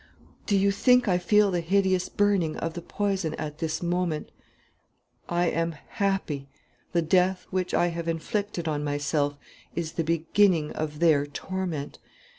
[0.47, 4.31] Do you think I feel the hideous burning of the poison at this moment?
[5.29, 6.49] "I am happy.
[6.91, 9.37] The death which I have inflicted on myself
[9.75, 11.99] is the beginning of their torment.